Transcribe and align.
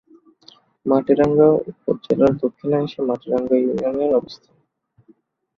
মাটিরাঙ্গা 0.85 1.47
উপজেলার 1.69 2.33
দক্ষিণাংশে 2.41 2.99
মাটিরাঙ্গা 3.09 3.55
ইউনিয়নের 3.57 4.11
অবস্থান। 4.15 4.55